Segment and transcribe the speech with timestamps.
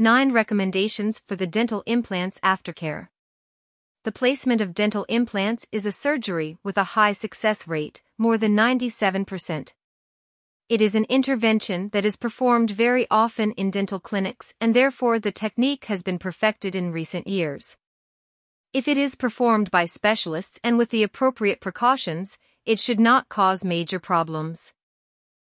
[0.00, 3.08] 9 Recommendations for the Dental Implants Aftercare.
[4.04, 8.54] The placement of dental implants is a surgery with a high success rate, more than
[8.54, 9.72] 97%.
[10.68, 15.32] It is an intervention that is performed very often in dental clinics and therefore the
[15.32, 17.76] technique has been perfected in recent years.
[18.72, 23.64] If it is performed by specialists and with the appropriate precautions, it should not cause
[23.64, 24.74] major problems.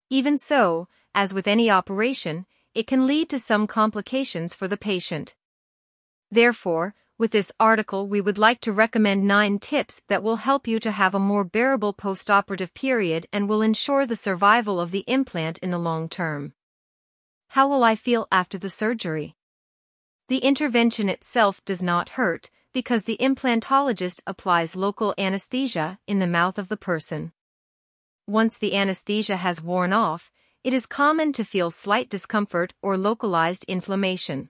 [0.09, 5.35] Even so, as with any operation, it can lead to some complications for the patient.
[6.31, 10.79] Therefore, with this article we would like to recommend 9 tips that will help you
[10.79, 15.57] to have a more bearable postoperative period and will ensure the survival of the implant
[15.59, 16.53] in the long term.
[17.49, 19.35] How will I feel after the surgery?
[20.27, 26.59] The intervention itself does not hurt because the implantologist applies local anesthesia in the mouth
[26.59, 27.33] of the person.
[28.27, 30.31] Once the anesthesia has worn off,
[30.63, 34.49] it is common to feel slight discomfort or localized inflammation.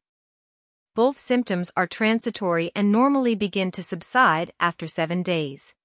[0.96, 5.76] Both symptoms are transitory and normally begin to subside after seven days.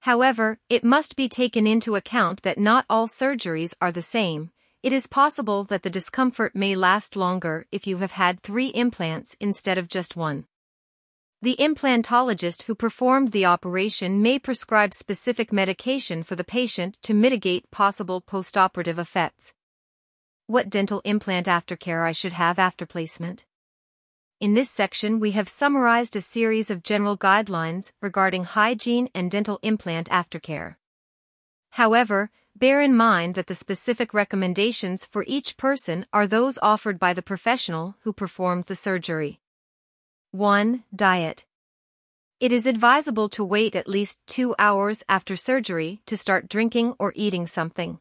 [0.00, 4.50] However, it must be taken into account that not all surgeries are the same.
[4.82, 9.36] It is possible that the discomfort may last longer if you have had three implants
[9.40, 10.46] instead of just one.
[11.42, 17.68] The implantologist who performed the operation may prescribe specific medication for the patient to mitigate
[17.72, 19.52] possible postoperative effects.
[20.46, 23.44] What dental implant aftercare I should have after placement?
[24.38, 29.58] In this section we have summarized a series of general guidelines regarding hygiene and dental
[29.62, 30.76] implant aftercare.
[31.70, 37.12] However, bear in mind that the specific recommendations for each person are those offered by
[37.12, 39.40] the professional who performed the surgery.
[40.34, 40.84] 1.
[40.96, 41.44] Diet.
[42.40, 47.12] It is advisable to wait at least two hours after surgery to start drinking or
[47.14, 48.00] eating something.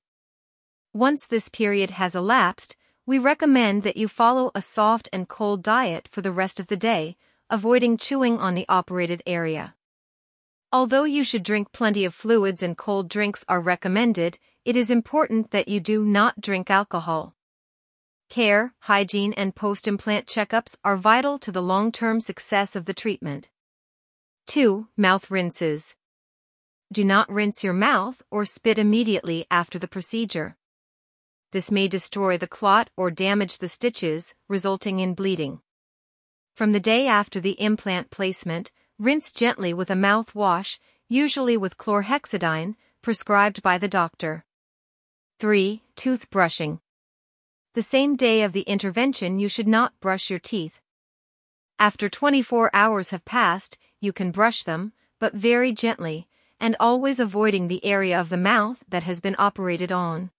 [0.93, 6.07] Once this period has elapsed, we recommend that you follow a soft and cold diet
[6.09, 7.17] for the rest of the day,
[7.49, 9.75] avoiding chewing on the operated area.
[10.71, 15.51] Although you should drink plenty of fluids and cold drinks are recommended, it is important
[15.51, 17.35] that you do not drink alcohol.
[18.31, 23.49] Care, hygiene and post-implant checkups are vital to the long-term success of the treatment.
[24.47, 24.87] 2.
[24.95, 25.95] Mouth rinses.
[26.93, 30.55] Do not rinse your mouth or spit immediately after the procedure.
[31.51, 35.59] This may destroy the clot or damage the stitches, resulting in bleeding.
[36.55, 42.75] From the day after the implant placement, rinse gently with a mouthwash, usually with chlorhexidine,
[43.01, 44.45] prescribed by the doctor.
[45.39, 45.83] 3.
[45.97, 46.79] Tooth brushing.
[47.73, 50.81] The same day of the intervention you should not brush your teeth.
[51.79, 56.27] After 24 hours have passed, you can brush them, but very gently,
[56.59, 60.31] and always avoiding the area of the mouth that has been operated on.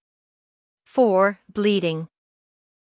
[0.85, 1.39] 4.
[1.49, 2.09] Bleeding.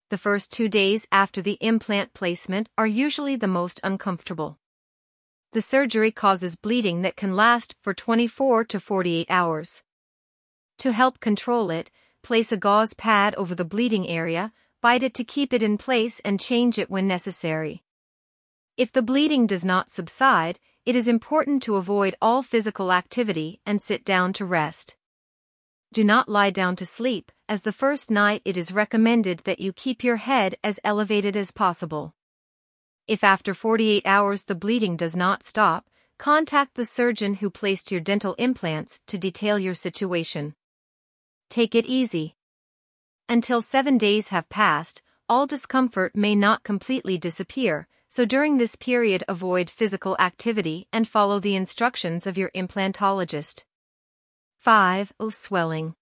[0.10, 4.60] The first two days after the implant placement are usually the most uncomfortable.
[5.54, 9.84] The surgery causes bleeding that can last for 24 to 48 hours.
[10.78, 11.90] To help control it,
[12.28, 14.52] place a gauze pad over the bleeding area,
[14.82, 17.86] bite it to keep it in place and change it when necessary.
[18.76, 23.82] If the bleeding does not subside, it is important to avoid all physical activity and
[23.82, 24.98] sit down to rest.
[25.94, 29.72] Do not lie down to sleep, as the first night it is recommended that you
[29.72, 32.14] keep your head as elevated as possible.
[33.08, 38.02] If after 48 hours the bleeding does not stop, contact the surgeon who placed your
[38.02, 40.56] dental implants to detail your situation.
[41.50, 42.36] Take it easy.
[43.30, 49.24] Until seven days have passed, all discomfort may not completely disappear, so during this period
[49.28, 53.66] avoid physical activity and follow the instructions of your implantologist.
[54.60, 55.14] 5.
[55.20, 55.96] O swelling.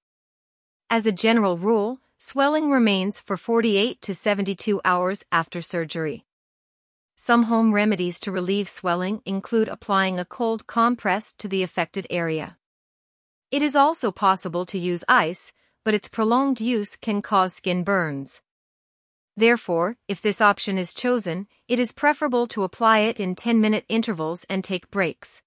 [0.90, 6.26] As a general rule, swelling remains for 48 to 72 hours after surgery.
[7.16, 12.58] Some home remedies to relieve swelling include applying a cold compress to the affected area.
[13.52, 18.42] It is also possible to use ice, but its prolonged use can cause skin burns.
[19.38, 24.46] Therefore, if this option is chosen, it is preferable to apply it in 10-minute intervals
[24.50, 25.44] and take breaks.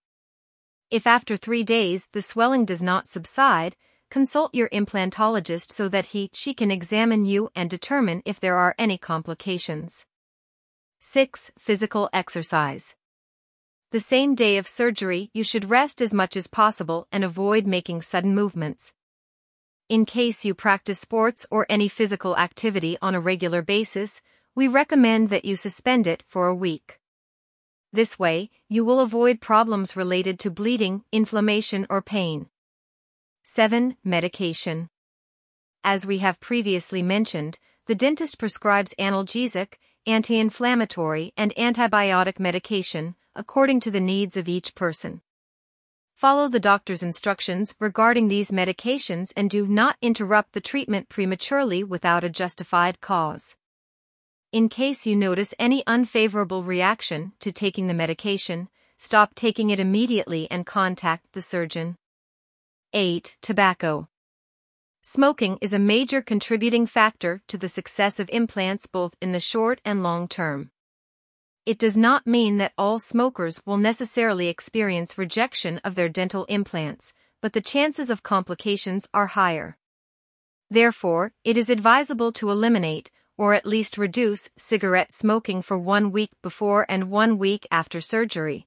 [0.90, 3.76] If after three days the swelling does not subside,
[4.10, 8.74] consult your implantologist so that he she can examine you and determine if there are
[8.78, 10.06] any complications.
[11.00, 11.52] 6.
[11.58, 12.94] Physical exercise.
[13.90, 18.02] The same day of surgery, you should rest as much as possible and avoid making
[18.02, 18.92] sudden movements.
[19.88, 24.20] In case you practice sports or any physical activity on a regular basis,
[24.54, 27.00] we recommend that you suspend it for a week.
[27.90, 32.50] This way, you will avoid problems related to bleeding, inflammation, or pain.
[33.42, 33.96] 7.
[34.04, 34.90] Medication.
[35.82, 39.76] As we have previously mentioned, the dentist prescribes analgesic,
[40.06, 45.22] anti-inflammatory and antibiotic medication, according to the needs of each person.
[46.14, 52.24] Follow the doctor's instructions regarding these medications and do not interrupt the treatment prematurely without
[52.24, 53.54] a justified cause.
[54.50, 58.68] In case you notice any unfavorable reaction to taking the medication,
[58.98, 61.96] stop taking it immediately and contact the surgeon.
[62.92, 63.38] 8.
[63.40, 64.08] Tobacco.
[65.02, 69.80] Smoking is a major contributing factor to the success of implants both in the short
[69.84, 70.72] and long term.
[71.68, 77.12] It does not mean that all smokers will necessarily experience rejection of their dental implants,
[77.42, 79.76] but the chances of complications are higher.
[80.70, 86.30] Therefore, it is advisable to eliminate, or at least reduce, cigarette smoking for one week
[86.40, 88.66] before and one week after surgery.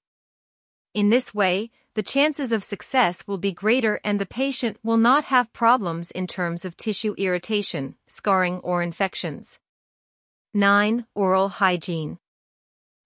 [0.93, 5.23] In this way, the chances of success will be greater and the patient will not
[5.23, 9.59] have problems in terms of tissue irritation, scarring, or infections.
[10.53, 11.07] 9.
[11.15, 12.19] Oral hygiene.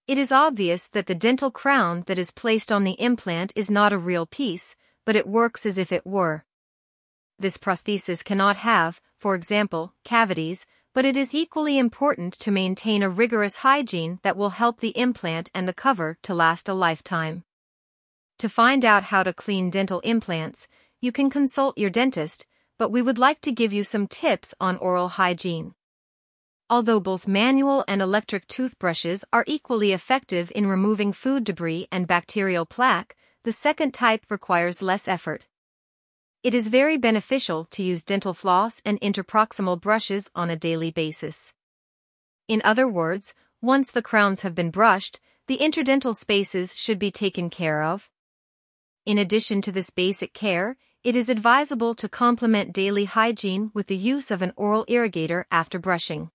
[0.07, 3.92] It is obvious that the dental crown that is placed on the implant is not
[3.92, 6.46] a real piece, but it works as if it were.
[7.40, 13.10] This prosthesis cannot have, for example, cavities, but it is equally important to maintain a
[13.10, 17.44] rigorous hygiene that will help the implant and the cover to last a lifetime.
[18.38, 20.68] To find out how to clean dental implants,
[21.02, 22.46] you can consult your dentist,
[22.78, 25.74] but we would like to give you some tips on oral hygiene.
[26.70, 32.66] Although both manual and electric toothbrushes are equally effective in removing food debris and bacterial
[32.66, 35.48] plaque, the second type requires less effort.
[36.44, 41.54] It is very beneficial to use dental floss and interproximal brushes on a daily basis.
[42.48, 47.50] In other words, once the crowns have been brushed, the interdental spaces should be taken
[47.50, 48.10] care of,
[49.06, 53.96] in addition to this basic care, it is advisable to complement daily hygiene with the
[53.96, 56.32] use of an oral irrigator after brushing.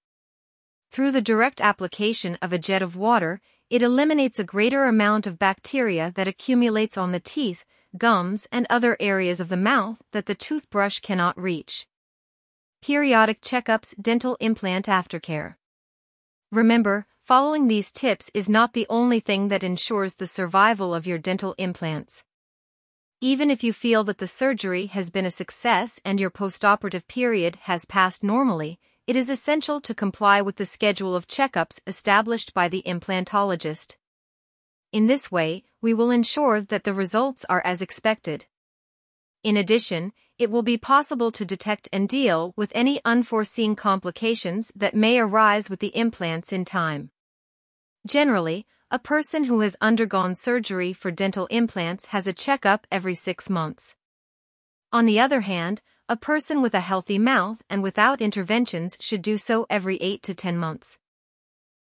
[0.91, 5.39] Through the direct application of a jet of water, it eliminates a greater amount of
[5.39, 7.65] bacteria that accumulates on the teeth,
[7.97, 11.87] gums, and other areas of the mouth that the toothbrush cannot reach.
[12.83, 15.55] Periodic checkups dental implant aftercare.
[16.51, 21.19] Remember, following these tips is not the only thing that ensures the survival of your
[21.19, 22.25] dental implants.
[23.21, 27.57] Even if you feel that the surgery has been a success and your postoperative period
[27.63, 32.69] has passed normally, it is essential to comply with the schedule of checkups established by
[32.69, 33.97] the implantologist.
[34.93, 38.47] In this way, we will ensure that the results are as expected.
[39.43, 44.95] In addition, it will be possible to detect and deal with any unforeseen complications that
[44.95, 47.11] may arise with the implants in time.
[48.07, 53.51] Generally, a person who has undergone surgery for dental implants has a checkup every six
[53.51, 53.97] months.
[54.93, 59.39] On the other hand, a person with a healthy mouth and without interventions should do
[59.39, 60.99] so every 8 to 10 months.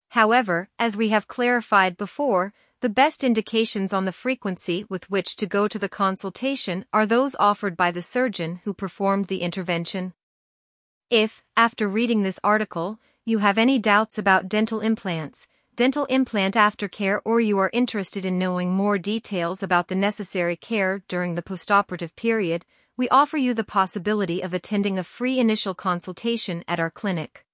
[0.08, 5.46] However, as we have clarified before, the best indications on the frequency with which to
[5.46, 10.12] go to the consultation are those offered by the surgeon who performed the intervention.
[11.08, 15.46] If, after reading this article, you have any doubts about dental implants,
[15.76, 21.04] dental implant aftercare or you are interested in knowing more details about the necessary care
[21.06, 22.64] during the postoperative period,
[22.98, 27.45] we offer you the possibility of attending a free initial consultation at our clinic.